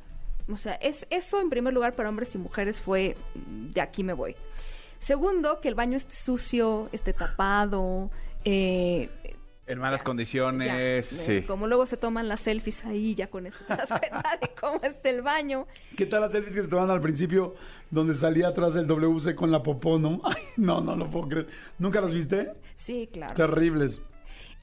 O 0.53 0.57
sea, 0.57 0.75
es, 0.75 1.07
eso 1.11 1.41
en 1.41 1.51
primer 1.51 1.73
lugar 1.73 1.95
para 1.95 2.09
hombres 2.09 2.35
y 2.35 2.39
mujeres 2.39 2.81
fue, 2.81 3.17
mm, 3.35 3.71
de 3.73 3.81
aquí 3.81 4.05
me 4.05 4.13
voy. 4.13 4.35
Segundo, 4.99 5.61
que 5.61 5.69
el 5.69 5.75
baño 5.75 5.97
esté 5.97 6.15
sucio, 6.15 6.89
esté 6.93 7.13
tapado, 7.13 8.11
eh, 8.45 9.09
En 9.67 9.79
malas 9.79 10.01
Ya, 10.01 10.05
condiciones, 10.05 10.67
ya, 10.69 10.81
eh, 10.83 11.03
sí. 11.03 11.43
Como 11.43 11.67
luego 11.69 11.87
se 11.87 11.97
toman 11.97 12.27
las 12.29 12.41
selfies 12.41 12.85
ahí, 12.85 13.15
ya 13.15 13.29
con 13.29 13.47
eso 13.47 13.65
te 13.69 13.77
das 13.77 13.89
cuenta 13.89 14.39
de 14.41 14.51
cómo 14.61 14.81
está 14.83 15.11
el 15.11 15.23
baño. 15.23 15.67
¿Qué 15.97 16.07
tal 16.07 16.23
las 16.23 16.33
selfies 16.33 16.57
que 16.57 16.63
se 16.63 16.69
tomaban 16.69 16.91
al 16.91 17.01
principio 17.01 17.55
donde 17.91 18.15
salía 18.15 18.49
atrás 18.49 18.75
el 18.75 18.87
WC 18.87 19.35
con 19.37 19.51
la 19.53 19.63
popó, 19.63 19.99
no? 19.99 20.21
Ay, 20.25 20.43
no, 20.57 20.81
no 20.81 20.97
lo 20.97 21.09
puedo 21.09 21.29
creer. 21.29 21.47
¿Nunca 21.79 22.01
los 22.01 22.13
viste? 22.13 22.53
Sí, 22.77 23.09
claro. 23.13 23.35
Terribles. 23.35 24.01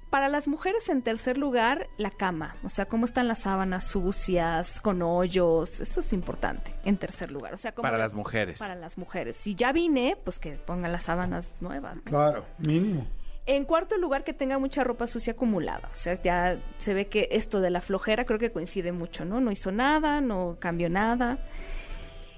Para 0.09 0.29
las 0.29 0.47
mujeres, 0.47 0.87
en 0.87 1.01
tercer 1.01 1.37
lugar, 1.37 1.87
la 1.97 2.11
cama. 2.11 2.55
O 2.63 2.69
sea, 2.69 2.85
cómo 2.85 3.05
están 3.05 3.27
las 3.27 3.39
sábanas 3.39 3.87
sucias, 3.87 4.79
con 4.79 5.01
hoyos. 5.01 5.81
Eso 5.81 5.99
es 5.99 6.13
importante, 6.13 6.73
en 6.85 6.95
tercer 6.97 7.29
lugar. 7.29 7.53
O 7.53 7.57
sea, 7.57 7.73
cómo- 7.73 7.83
Para 7.83 7.97
las 7.97 8.13
mujeres. 8.13 8.57
Para 8.57 8.75
las 8.75 8.97
mujeres. 8.97 9.35
Si 9.35 9.53
ya 9.55 9.73
vine, 9.73 10.17
pues 10.23 10.39
que 10.39 10.53
pongan 10.53 10.93
las 10.93 11.03
sábanas 11.03 11.55
nuevas. 11.59 11.97
¿no? 11.97 12.03
Claro, 12.03 12.45
mínimo. 12.57 13.05
En 13.45 13.65
cuarto 13.65 13.97
lugar, 13.97 14.23
que 14.23 14.33
tenga 14.33 14.57
mucha 14.59 14.83
ropa 14.83 15.07
sucia 15.07 15.33
acumulada. 15.33 15.89
O 15.93 15.95
sea, 15.97 16.21
ya 16.21 16.57
se 16.79 16.93
ve 16.93 17.07
que 17.07 17.27
esto 17.31 17.59
de 17.59 17.69
la 17.69 17.81
flojera 17.81 18.23
creo 18.25 18.39
que 18.39 18.51
coincide 18.51 18.91
mucho, 18.93 19.25
¿no? 19.25 19.41
No 19.41 19.51
hizo 19.51 19.71
nada, 19.71 20.21
no 20.21 20.55
cambió 20.59 20.89
nada. 20.89 21.37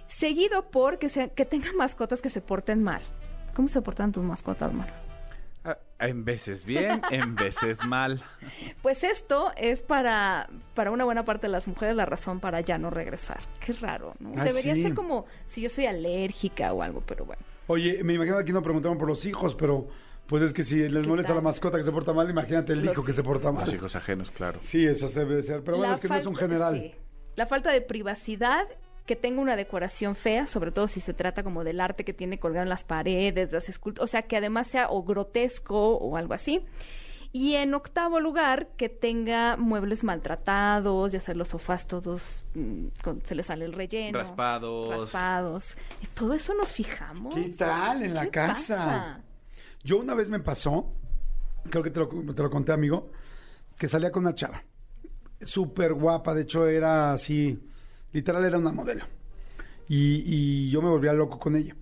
Seguido 0.08 0.70
por 0.70 0.98
que, 1.00 1.10
sea, 1.10 1.28
que 1.30 1.46
tenga 1.46 1.72
mascotas 1.74 2.22
que 2.22 2.30
se 2.30 2.42
porten 2.42 2.84
mal. 2.84 3.02
¿Cómo 3.56 3.68
se 3.68 3.82
portan 3.82 4.12
tus 4.12 4.24
mascotas 4.24 4.74
mal? 4.74 4.88
En 6.00 6.24
veces 6.24 6.64
bien, 6.64 7.02
en 7.12 7.36
veces 7.36 7.84
mal. 7.86 8.24
Pues 8.82 9.04
esto 9.04 9.52
es 9.58 9.82
para, 9.82 10.50
para 10.74 10.92
una 10.92 11.04
buena 11.04 11.26
parte 11.26 11.48
de 11.48 11.52
las 11.52 11.68
mujeres 11.68 11.96
la 11.96 12.06
razón 12.06 12.40
para 12.40 12.62
ya 12.62 12.78
no 12.78 12.90
regresar. 12.90 13.40
Qué 13.66 13.74
raro, 13.74 14.14
¿no? 14.20 14.34
Ah, 14.38 14.46
Debería 14.46 14.74
sí. 14.76 14.84
ser 14.84 14.94
como 14.94 15.26
si 15.48 15.62
yo 15.62 15.70
soy 15.70 15.86
alérgica 15.86 16.72
o 16.74 16.82
algo, 16.82 17.02
pero 17.06 17.26
bueno. 17.26 17.42
Oye, 17.68 18.02
me 18.04 18.14
imagino 18.14 18.38
que 18.38 18.44
aquí 18.44 18.52
no 18.54 18.62
preguntaron 18.64 18.98
por 18.98 19.08
los 19.10 19.26
hijos, 19.26 19.56
pero 19.56 19.88
pues 20.28 20.42
es 20.44 20.54
que 20.54 20.64
si 20.64 20.78
les 20.88 21.04
¿Qué 21.04 21.08
molesta 21.10 21.30
tal? 21.30 21.38
la 21.38 21.42
mascota 21.42 21.78
que 21.78 21.84
se 21.84 21.92
porta 21.92 22.14
mal, 22.14 22.30
imagínate 22.30 22.74
el 22.74 22.84
Los 22.86 22.94
hijo 22.94 23.04
que 23.04 23.14
se 23.14 23.22
porta 23.24 23.50
Los 23.52 23.56
mal. 23.66 23.74
hijos 23.76 23.96
ajenos, 23.96 24.32
claro. 24.32 24.60
Sí, 24.62 24.86
eso 24.86 25.08
debe 25.10 25.36
de 25.36 25.44
ser. 25.44 25.64
Pero 25.64 25.78
bueno, 25.78 25.92
La 25.92 25.96
es 25.96 26.02
que 26.02 26.08
no 26.08 26.16
es 26.16 26.26
un 26.26 26.36
general. 26.36 26.76
sí. 26.76 26.96
La 27.36 27.46
falta 27.46 27.72
de 27.72 27.82
privacidad, 27.82 28.68
que 29.10 29.16
tenga 29.16 29.42
una 29.42 29.56
decoración 29.56 30.16
fea, 30.16 30.46
sobre 30.46 30.72
todo 30.72 30.88
si 30.88 31.00
se 31.00 31.16
trata 31.16 31.42
como 31.42 31.64
del 31.64 31.82
arte 31.82 32.06
que 32.06 32.14
tiene 32.14 32.38
colgado 32.38 32.62
en 32.62 32.70
las 32.70 32.84
paredes, 32.84 33.52
las 33.52 33.68
esculturas, 33.68 34.04
o 34.04 34.08
sea, 34.08 34.22
que 34.22 34.38
además 34.38 34.68
sea 34.68 34.92
o 34.92 35.02
grotesco 35.04 35.96
o 35.98 36.16
algo 36.16 36.36
así. 36.36 36.64
Y 37.32 37.56
en 37.56 37.74
octavo 37.74 38.20
lugar, 38.20 38.68
que 38.78 38.88
tenga 38.88 39.58
muebles 39.58 40.04
maltratados, 40.04 41.12
ya 41.12 41.20
sea 41.20 41.34
los 41.34 41.48
sofás 41.48 41.88
todos, 41.88 42.44
mm, 42.54 42.86
con- 43.04 43.22
se 43.26 43.34
le 43.34 43.42
sale 43.42 43.66
el 43.66 43.74
relleno. 43.74 44.20
Raspados. 44.20 44.90
Raspados. 45.02 45.78
Todo 46.14 46.36
eso 46.36 46.54
nos 46.54 46.72
fijamos. 46.72 47.34
¿Qué 47.34 47.50
tal 47.50 48.04
en 48.04 48.14
la 48.14 48.26
¿Qué 48.26 48.30
casa? 48.30 48.76
pasa? 48.78 49.22
Yo 49.84 49.98
una 49.98 50.14
vez 50.14 50.30
me 50.30 50.40
pasó, 50.40 50.94
creo 51.68 51.82
que 51.84 51.90
te 51.90 52.00
lo, 52.00 52.08
te 52.08 52.44
lo 52.44 52.50
conté, 52.52 52.74
amigo, 52.74 53.10
que 53.76 53.88
salía 53.88 54.12
con 54.12 54.22
una 54.24 54.36
chava. 54.36 54.64
Súper 55.42 55.94
guapa, 55.96 56.36
de 56.36 56.44
hecho 56.44 56.68
era 56.68 57.14
así, 57.14 57.60
literal 58.12 58.44
era 58.46 58.58
una 58.58 58.72
modelo. 58.72 59.06
Y, 59.88 60.24
y 60.26 60.70
yo 60.70 60.82
me 60.82 60.90
volvía 60.90 61.14
loco 61.14 61.40
con 61.40 61.56
ella. 61.56 61.76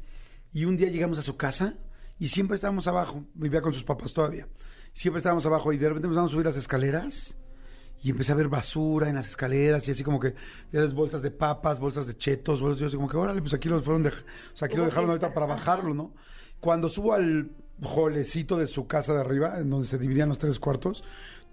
Y 0.53 0.65
un 0.65 0.77
día 0.77 0.89
llegamos 0.89 1.19
a 1.19 1.21
su 1.21 1.35
casa 1.37 1.75
y 2.19 2.29
siempre 2.29 2.55
estábamos 2.55 2.87
abajo, 2.87 3.25
vivía 3.33 3.61
con 3.61 3.73
sus 3.73 3.83
papás 3.83 4.13
todavía. 4.13 4.47
Siempre 4.93 5.17
estábamos 5.19 5.45
abajo 5.45 5.71
y 5.73 5.77
de 5.77 5.87
repente 5.89 6.07
empezamos 6.07 6.31
a 6.31 6.33
subir 6.33 6.45
las 6.45 6.55
escaleras 6.57 7.37
y 8.01 8.09
empecé 8.09 8.31
a 8.31 8.35
ver 8.35 8.47
basura 8.47 9.09
en 9.09 9.15
las 9.15 9.27
escaleras 9.27 9.87
y 9.87 9.91
así 9.91 10.03
como 10.03 10.19
que 10.19 10.33
ya 10.71 10.81
ves 10.81 10.93
bolsas 10.93 11.21
de 11.21 11.31
papas, 11.31 11.79
bolsas 11.79 12.07
de 12.07 12.15
chetos, 12.15 12.61
bolsas, 12.61 12.79
yo 12.79 12.87
así 12.87 12.95
como 12.95 13.09
que 13.09 13.17
órale, 13.17 13.41
pues 13.41 13.53
aquí 13.53 13.69
los 13.69 13.83
fueron 13.83 14.03
dej- 14.03 14.23
o 14.53 14.57
sea, 14.57 14.67
aquí 14.67 14.77
lo 14.77 14.85
dejaron 14.85 15.09
ahorita 15.09 15.33
para 15.33 15.45
bajarlo, 15.45 15.93
¿no? 15.93 16.13
Cuando 16.59 16.89
subo 16.89 17.13
al 17.13 17.51
holecito 17.81 18.57
de 18.57 18.65
su 18.67 18.87
casa 18.87 19.13
de 19.13 19.19
arriba, 19.19 19.59
en 19.59 19.69
donde 19.69 19.85
se 19.87 19.97
dividían 19.99 20.29
los 20.29 20.39
tres 20.39 20.59
cuartos, 20.59 21.03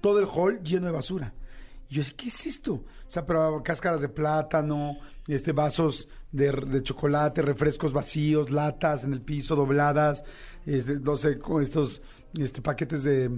todo 0.00 0.18
el 0.20 0.26
hall 0.26 0.62
lleno 0.62 0.86
de 0.86 0.92
basura. 0.92 1.34
Y 1.88 1.94
yo 1.94 2.02
así, 2.02 2.12
¿qué 2.14 2.28
es 2.28 2.46
esto? 2.46 2.74
O 2.74 2.84
sea, 3.10 3.26
pero 3.26 3.62
cáscaras 3.62 4.00
de 4.00 4.08
plátano, 4.08 4.98
este, 5.26 5.52
vasos 5.52 6.08
de, 6.32 6.50
de 6.50 6.82
chocolate, 6.82 7.42
refrescos 7.42 7.92
vacíos, 7.92 8.50
latas 8.50 9.04
en 9.04 9.12
el 9.12 9.20
piso 9.20 9.56
dobladas, 9.56 10.24
este, 10.66 10.94
no 11.00 11.16
sé, 11.16 11.38
con 11.38 11.62
estos 11.62 12.02
este, 12.38 12.62
paquetes 12.62 13.04
de 13.04 13.26
eh, 13.26 13.30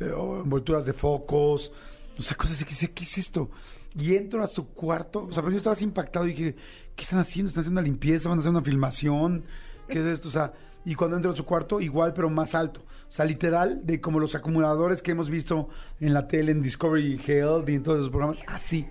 envolturas 0.00 0.86
de 0.86 0.92
focos, 0.92 1.72
o 2.18 2.22
sea, 2.22 2.36
cosas 2.36 2.64
que 2.64 2.70
dice, 2.70 2.90
¿qué 2.92 3.04
es 3.04 3.18
esto? 3.18 3.50
Y 3.96 4.16
entro 4.16 4.42
a 4.42 4.46
su 4.48 4.68
cuarto, 4.68 5.26
o 5.26 5.32
sea, 5.32 5.42
pero 5.42 5.52
yo 5.52 5.58
estaba 5.58 5.74
así 5.74 5.84
impactado 5.84 6.26
y 6.26 6.30
dije, 6.30 6.56
¿qué 6.96 7.04
están 7.04 7.20
haciendo? 7.20 7.48
¿Están 7.48 7.62
haciendo 7.62 7.80
una 7.80 7.86
limpieza? 7.88 8.28
¿Van 8.28 8.38
a 8.38 8.40
hacer 8.40 8.50
una 8.50 8.62
filmación? 8.62 9.44
¿Qué 9.88 10.00
es 10.00 10.06
esto? 10.06 10.28
O 10.28 10.32
sea, 10.32 10.52
y 10.84 10.94
cuando 10.94 11.16
entro 11.16 11.32
a 11.32 11.36
su 11.36 11.44
cuarto, 11.44 11.80
igual, 11.80 12.12
pero 12.12 12.28
más 12.28 12.54
alto. 12.54 12.84
O 13.08 13.10
sea, 13.10 13.24
literal, 13.24 13.86
de 13.86 14.00
como 14.00 14.20
los 14.20 14.34
acumuladores 14.34 15.00
que 15.02 15.12
hemos 15.12 15.30
visto 15.30 15.68
en 16.00 16.12
la 16.12 16.28
tele, 16.28 16.52
en 16.52 16.60
Discovery 16.62 17.18
Health 17.26 17.68
y 17.68 17.74
en 17.74 17.82
todos 17.82 17.98
esos 18.00 18.10
programas, 18.10 18.38
así. 18.46 18.86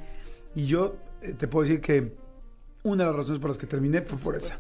Y 0.56 0.66
yo 0.66 0.98
eh, 1.22 1.34
te 1.38 1.48
puedo 1.48 1.68
decir 1.68 1.82
que 1.82 2.16
una 2.84 3.04
de 3.04 3.10
las 3.10 3.16
razones 3.16 3.40
por 3.40 3.50
las 3.52 3.58
que 3.58 3.68
terminé 3.68 4.02
fue 4.02 4.18
por 4.18 4.36
esa. 4.36 4.58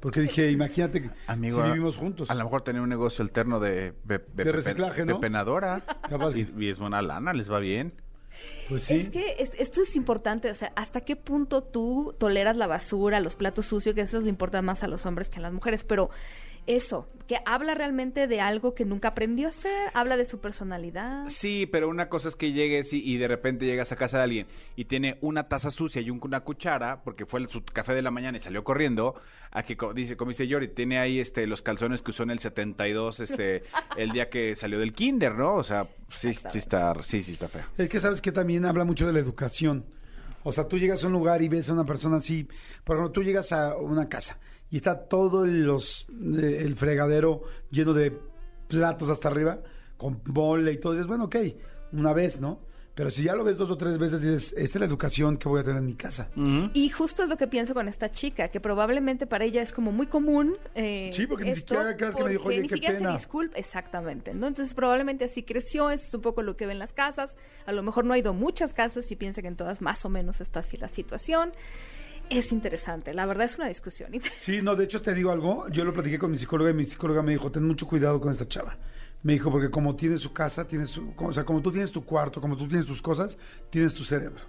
Porque 0.00 0.20
dije, 0.20 0.50
imagínate 0.50 1.02
que 1.02 1.10
Amigo, 1.26 1.60
si 1.62 1.70
vivimos 1.70 1.96
juntos. 1.96 2.30
A 2.30 2.34
lo 2.34 2.44
mejor 2.44 2.62
tener 2.62 2.80
un 2.80 2.88
negocio 2.88 3.22
alterno 3.22 3.58
de, 3.58 3.94
de, 4.04 4.18
De 4.34 4.52
reciclaje, 4.52 5.04
de 5.04 5.12
¿no? 5.12 5.20
penadora. 5.20 5.82
Capaz 6.08 6.36
y, 6.36 6.44
que- 6.46 6.64
y 6.64 6.70
es 6.70 6.78
buena 6.78 7.02
lana, 7.02 7.32
les 7.32 7.50
va 7.50 7.58
bien. 7.58 7.92
Pues 8.68 8.84
sí. 8.84 8.94
Es 8.94 9.08
que 9.08 9.34
es- 9.40 9.50
esto 9.58 9.82
es 9.82 9.96
importante, 9.96 10.50
o 10.50 10.54
sea, 10.54 10.72
¿hasta 10.76 11.00
qué 11.00 11.16
punto 11.16 11.64
tú 11.64 12.14
toleras 12.18 12.56
la 12.56 12.68
basura, 12.68 13.18
los 13.18 13.34
platos 13.34 13.66
sucios, 13.66 13.94
que 13.96 14.02
eso 14.02 14.20
le 14.20 14.28
importa 14.28 14.62
más 14.62 14.84
a 14.84 14.86
los 14.88 15.04
hombres 15.04 15.28
que 15.28 15.38
a 15.38 15.42
las 15.42 15.52
mujeres? 15.52 15.82
Pero 15.82 16.10
eso, 16.68 17.08
que 17.26 17.38
habla 17.46 17.74
realmente 17.74 18.26
de 18.26 18.40
algo 18.40 18.74
que 18.74 18.84
nunca 18.84 19.08
aprendió 19.08 19.46
a 19.46 19.50
hacer, 19.50 19.90
habla 19.94 20.16
de 20.16 20.24
su 20.24 20.38
personalidad. 20.40 21.24
Sí, 21.28 21.66
pero 21.66 21.88
una 21.88 22.08
cosa 22.08 22.28
es 22.28 22.36
que 22.36 22.52
llegues 22.52 22.92
y, 22.92 23.02
y 23.02 23.16
de 23.16 23.26
repente 23.28 23.66
llegas 23.66 23.90
a 23.92 23.96
casa 23.96 24.18
de 24.18 24.24
alguien 24.24 24.46
y 24.76 24.84
tiene 24.84 25.18
una 25.20 25.48
taza 25.48 25.70
sucia 25.70 26.00
y 26.00 26.10
un- 26.10 26.20
una 26.22 26.40
cuchara, 26.40 27.02
porque 27.02 27.26
fue 27.26 27.40
el- 27.40 27.48
su 27.48 27.64
café 27.64 27.94
de 27.94 28.02
la 28.02 28.10
mañana 28.10 28.36
y 28.38 28.40
salió 28.40 28.64
corriendo, 28.64 29.14
a 29.50 29.62
que 29.62 29.76
dice, 29.94 30.16
como 30.16 30.30
dice 30.30 30.46
Yori, 30.46 30.68
tiene 30.68 30.98
ahí 30.98 31.20
este 31.20 31.46
los 31.46 31.62
calzones 31.62 32.02
que 32.02 32.10
usó 32.10 32.22
en 32.22 32.30
el 32.30 32.38
72, 32.38 33.20
este, 33.20 33.62
el 33.96 34.12
día 34.12 34.28
que 34.30 34.54
salió 34.54 34.78
del 34.78 34.92
kinder, 34.92 35.34
¿no? 35.34 35.54
O 35.54 35.62
sea, 35.64 35.88
sí, 36.10 36.32
sí 36.34 36.58
está, 36.58 36.94
sí, 37.02 37.22
sí 37.22 37.32
está 37.32 37.48
feo. 37.48 37.64
Es 37.78 37.88
que 37.88 37.98
sabes 38.00 38.20
que 38.20 38.30
también 38.32 38.64
habla 38.66 38.84
mucho 38.84 39.06
de 39.06 39.12
la 39.14 39.18
educación. 39.20 39.84
O 40.44 40.52
sea, 40.52 40.68
tú 40.68 40.78
llegas 40.78 41.02
a 41.02 41.06
un 41.08 41.12
lugar 41.14 41.42
y 41.42 41.48
ves 41.48 41.68
a 41.68 41.72
una 41.72 41.84
persona 41.84 42.18
así. 42.18 42.46
Por 42.84 42.96
ejemplo, 42.96 43.12
tú 43.12 43.22
llegas 43.22 43.52
a 43.52 43.76
una 43.76 44.08
casa 44.08 44.38
y 44.70 44.76
está 44.76 44.98
todo 45.08 45.44
el- 45.44 45.64
los, 45.64 46.06
eh, 46.38 46.58
el 46.64 46.76
fregadero 46.76 47.42
lleno 47.70 47.92
de 47.94 48.12
platos 48.68 49.08
hasta 49.10 49.28
arriba, 49.28 49.58
con 49.96 50.20
mole 50.26 50.72
y 50.72 50.78
todo. 50.78 50.92
Y 50.92 50.96
dices, 50.96 51.06
bueno, 51.08 51.24
ok, 51.24 51.36
una 51.92 52.12
vez, 52.12 52.40
¿no? 52.40 52.60
Pero 52.94 53.10
si 53.10 53.22
ya 53.22 53.36
lo 53.36 53.44
ves 53.44 53.56
dos 53.56 53.70
o 53.70 53.76
tres 53.76 53.96
veces, 53.96 54.20
dices, 54.22 54.52
esta 54.58 54.78
es 54.78 54.80
la 54.80 54.86
educación 54.86 55.36
que 55.36 55.48
voy 55.48 55.60
a 55.60 55.62
tener 55.62 55.78
en 55.78 55.86
mi 55.86 55.94
casa. 55.94 56.28
Y 56.74 56.88
justo 56.88 57.22
es 57.22 57.28
lo 57.28 57.36
que 57.36 57.46
pienso 57.46 57.72
con 57.72 57.86
esta 57.86 58.10
chica, 58.10 58.48
que 58.48 58.58
probablemente 58.58 59.24
para 59.24 59.44
ella 59.44 59.62
es 59.62 59.72
como 59.72 59.92
muy 59.92 60.08
común. 60.08 60.56
eh, 60.74 61.10
Sí, 61.12 61.24
porque 61.28 61.44
ni 61.44 61.54
siquiera 61.54 61.96
creas 61.96 62.16
que 62.16 62.24
me 62.24 62.30
dijo, 62.30 62.42
porque 62.42 62.56
"Oye, 62.56 62.62
ni 62.62 62.68
qué 62.68 62.74
siquiera 62.74 62.98
pena". 62.98 63.10
se 63.12 63.18
disculpa. 63.18 63.56
Exactamente, 63.56 64.34
¿no? 64.34 64.48
Entonces 64.48 64.74
probablemente 64.74 65.24
así 65.26 65.44
creció, 65.44 65.90
eso 65.90 66.04
es 66.08 66.14
un 66.14 66.22
poco 66.22 66.42
lo 66.42 66.56
que 66.56 66.66
ve 66.66 66.72
en 66.72 66.80
las 66.80 66.92
casas. 66.92 67.36
A 67.66 67.72
lo 67.72 67.84
mejor 67.84 68.04
no 68.04 68.14
ha 68.14 68.18
ido 68.18 68.34
muchas 68.34 68.74
casas 68.74 69.10
y 69.12 69.14
piensa 69.14 69.42
que 69.42 69.48
en 69.48 69.54
todas 69.56 69.80
más 69.80 70.04
o 70.04 70.08
menos 70.08 70.40
está 70.40 70.60
así 70.60 70.76
la 70.76 70.88
situación. 70.88 71.52
Es 72.30 72.52
interesante, 72.52 73.14
la 73.14 73.26
verdad 73.26 73.46
es 73.46 73.56
una 73.56 73.68
discusión. 73.68 74.12
Sí, 74.38 74.60
no, 74.62 74.76
de 74.76 74.84
hecho 74.84 75.00
te 75.00 75.14
digo 75.14 75.30
algo, 75.30 75.66
yo 75.68 75.84
lo 75.84 75.92
platiqué 75.92 76.18
con 76.18 76.30
mi 76.30 76.38
psicóloga 76.38 76.70
y 76.70 76.74
mi 76.74 76.84
psicóloga 76.84 77.22
me 77.22 77.32
dijo, 77.32 77.50
ten 77.50 77.64
mucho 77.64 77.86
cuidado 77.86 78.20
con 78.20 78.32
esta 78.32 78.46
chava. 78.46 78.76
Me 79.22 79.32
dijo, 79.32 79.50
porque 79.50 79.70
como 79.70 79.96
tiene 79.96 80.18
su 80.18 80.32
casa, 80.32 80.66
tiene 80.66 80.86
su, 80.86 81.12
o 81.16 81.32
sea, 81.32 81.44
como 81.44 81.60
tú 81.60 81.72
tienes 81.72 81.90
tu 81.90 82.04
cuarto, 82.04 82.40
como 82.40 82.56
tú 82.56 82.68
tienes 82.68 82.86
tus 82.86 83.02
cosas, 83.02 83.36
tienes 83.70 83.94
tu 83.94 84.04
cerebro. 84.04 84.42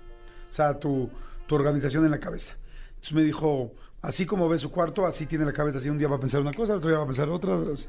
O 0.49 0.53
sea, 0.53 0.77
tu, 0.77 1.09
tu 1.47 1.55
organización 1.55 2.05
en 2.05 2.11
la 2.11 2.19
cabeza. 2.19 2.55
Entonces 2.89 3.13
me 3.13 3.23
dijo, 3.23 3.73
así 4.01 4.25
como 4.25 4.49
ve 4.49 4.59
su 4.59 4.71
cuarto, 4.71 5.05
así 5.05 5.25
tiene 5.25 5.45
la 5.45 5.53
cabeza, 5.53 5.79
así 5.79 5.89
un 5.89 5.97
día 5.97 6.07
va 6.07 6.17
a 6.17 6.19
pensar 6.19 6.41
una 6.41 6.53
cosa, 6.53 6.75
otro 6.75 6.89
día 6.89 6.99
va 6.99 7.05
a 7.05 7.07
pensar 7.07 7.29
otra. 7.29 7.55
así. 7.73 7.87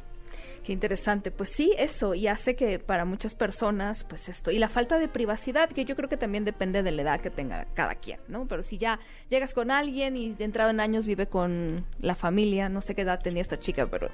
Qué 0.65 0.73
interesante. 0.73 1.31
Pues 1.31 1.51
sí, 1.51 1.75
eso, 1.79 2.15
y 2.15 2.27
hace 2.27 2.57
que 2.57 2.79
para 2.79 3.05
muchas 3.05 3.35
personas, 3.35 4.05
pues 4.05 4.29
esto, 4.29 4.51
y 4.51 4.59
la 4.59 4.69
falta 4.69 4.99
de 4.99 5.09
privacidad, 5.09 5.71
que 5.71 5.85
yo 5.85 5.97
creo 5.97 6.09
que 6.09 6.17
también 6.17 6.45
depende 6.45 6.83
de 6.83 6.91
la 6.91 7.03
edad 7.03 7.21
que 7.21 7.31
tenga 7.31 7.67
cada 7.75 7.95
quien, 7.97 8.21
¿no? 8.29 8.47
Pero 8.47 8.63
si 8.63 8.79
ya 8.79 8.99
llegas 9.29 9.55
con 9.55 9.71
alguien 9.71 10.17
y 10.17 10.33
de 10.35 10.45
entrado 10.45 10.71
en 10.71 10.81
años 10.81 11.07
vive 11.07 11.27
con 11.27 11.87
la 12.01 12.15
familia, 12.15 12.69
no 12.69 12.81
sé 12.81 12.95
qué 12.95 13.03
edad 13.03 13.21
tenía 13.23 13.43
esta 13.43 13.59
chica, 13.59 13.87
pero 13.87 14.09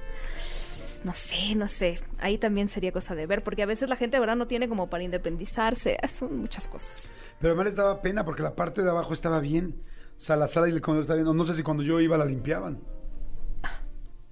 no 1.04 1.14
sé, 1.14 1.54
no 1.54 1.68
sé. 1.68 2.00
Ahí 2.18 2.36
también 2.36 2.68
sería 2.68 2.90
cosa 2.90 3.14
de 3.14 3.26
ver, 3.26 3.44
porque 3.44 3.62
a 3.62 3.66
veces 3.66 3.88
la 3.88 3.96
gente, 3.96 4.18
verdad, 4.18 4.34
no 4.36 4.48
tiene 4.48 4.68
como 4.68 4.90
para 4.90 5.04
independizarse. 5.04 5.96
Son 6.08 6.36
muchas 6.36 6.66
cosas. 6.68 7.12
Pero 7.38 7.52
además 7.52 7.66
les 7.66 7.76
daba 7.76 8.02
pena 8.02 8.24
porque 8.24 8.42
la 8.42 8.56
parte 8.56 8.82
de 8.82 8.90
abajo 8.90 9.12
estaba 9.12 9.40
bien. 9.40 9.82
O 10.18 10.20
sea, 10.20 10.36
la 10.36 10.48
sala 10.48 10.68
y 10.68 10.72
el 10.72 10.80
comedor 10.80 11.02
estaba 11.02 11.22
bien. 11.22 11.36
No 11.36 11.44
sé 11.44 11.54
si 11.54 11.62
cuando 11.62 11.82
yo 11.82 12.00
iba 12.00 12.16
la 12.18 12.24
limpiaban. 12.24 12.80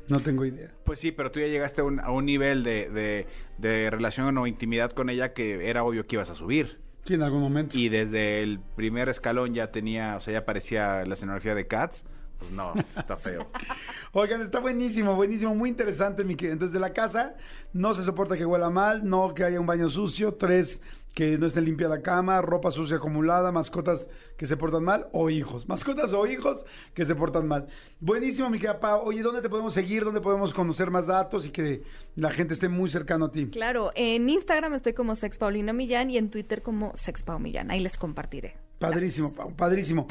No 0.08 0.20
tengo 0.20 0.44
idea. 0.44 0.70
Pues 0.84 0.98
sí, 0.98 1.12
pero 1.12 1.30
tú 1.30 1.40
ya 1.40 1.46
llegaste 1.46 1.80
a 1.80 1.84
un, 1.84 2.00
a 2.00 2.10
un 2.10 2.26
nivel 2.26 2.62
de, 2.62 2.90
de, 2.90 3.26
de 3.58 3.90
relación 3.90 4.36
o 4.38 4.46
intimidad 4.46 4.92
con 4.92 5.10
ella 5.10 5.32
que 5.32 5.68
era 5.68 5.84
obvio 5.84 6.06
que 6.06 6.16
ibas 6.16 6.30
a 6.30 6.34
subir. 6.34 6.78
Sí, 7.04 7.14
en 7.14 7.22
algún 7.22 7.40
momento. 7.40 7.76
Y 7.78 7.88
desde 7.88 8.42
el 8.42 8.60
primer 8.60 9.08
escalón 9.08 9.54
ya 9.54 9.70
tenía, 9.70 10.16
o 10.16 10.20
sea, 10.20 10.32
ya 10.34 10.44
parecía 10.44 11.04
la 11.04 11.14
escenografía 11.14 11.54
de 11.54 11.66
Cats. 11.66 12.04
Pues 12.38 12.50
no, 12.50 12.74
está 12.96 13.16
feo. 13.16 13.46
Oigan, 14.12 14.42
está 14.42 14.58
buenísimo, 14.58 15.14
buenísimo, 15.14 15.54
muy 15.54 15.68
interesante, 15.70 16.24
mi 16.24 16.34
querido. 16.34 16.54
Entonces, 16.54 16.72
de 16.72 16.80
la 16.80 16.92
casa, 16.92 17.36
no 17.72 17.94
se 17.94 18.02
soporta 18.02 18.36
que 18.36 18.44
huela 18.46 18.70
mal, 18.70 19.08
no 19.08 19.34
que 19.34 19.44
haya 19.44 19.60
un 19.60 19.66
baño 19.66 19.88
sucio, 19.88 20.34
tres, 20.34 20.80
que 21.14 21.38
no 21.38 21.46
esté 21.46 21.60
limpia 21.60 21.88
la 21.88 22.02
cama, 22.02 22.42
ropa 22.42 22.72
sucia 22.72 22.96
acumulada, 22.96 23.52
mascotas 23.52 24.08
que 24.36 24.46
se 24.46 24.56
portan 24.56 24.82
mal 24.82 25.08
o 25.12 25.30
hijos. 25.30 25.68
Mascotas 25.74 26.12
o 26.12 26.26
hijos 26.26 26.66
que 26.92 27.04
se 27.04 27.14
portan 27.14 27.46
mal. 27.46 27.68
Buenísimo, 28.00 28.50
mi 28.50 28.58
querida 28.58 28.80
Pau. 28.80 29.02
Oye, 29.04 29.22
¿dónde 29.22 29.40
te 29.40 29.48
podemos 29.48 29.72
seguir? 29.72 30.04
¿Dónde 30.04 30.20
podemos 30.20 30.52
conocer 30.52 30.90
más 30.90 31.06
datos 31.06 31.46
y 31.46 31.50
que 31.50 31.82
la 32.16 32.30
gente 32.30 32.54
esté 32.54 32.68
muy 32.68 32.90
cercano 32.90 33.26
a 33.26 33.30
ti? 33.30 33.46
Claro, 33.46 33.92
en 33.94 34.28
Instagram 34.28 34.74
estoy 34.74 34.92
como 34.92 35.14
Sex 35.14 35.38
Paulina 35.38 35.72
Millán 35.72 36.10
y 36.10 36.18
en 36.18 36.30
Twitter 36.30 36.62
como 36.62 36.92
Sex 36.94 37.22
Pau 37.22 37.38
Millán. 37.38 37.70
Ahí 37.70 37.80
les 37.80 37.96
compartiré. 37.96 38.56
Padrísimo, 38.78 39.32
Pau, 39.32 39.54
padrísimo. 39.54 40.06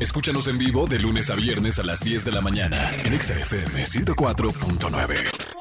Escúchanos 0.00 0.46
en 0.46 0.56
vivo 0.56 0.86
de 0.86 1.00
lunes 1.00 1.30
a 1.30 1.34
viernes 1.34 1.78
a 1.80 1.82
las 1.82 2.00
10 2.00 2.24
de 2.24 2.32
la 2.32 2.40
mañana 2.40 2.78
en 3.04 3.12
Exa 3.12 3.34
FM 3.34 3.84
104.9. 3.84 5.53